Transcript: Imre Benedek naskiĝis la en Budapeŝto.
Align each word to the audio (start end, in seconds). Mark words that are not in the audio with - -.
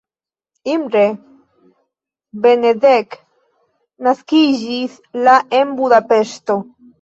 Imre 0.75 1.01
Benedek 2.45 3.19
naskiĝis 4.09 4.97
la 5.29 5.37
en 5.61 5.77
Budapeŝto. 5.83 6.59